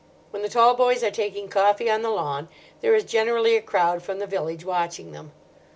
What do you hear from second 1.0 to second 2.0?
are taking coffee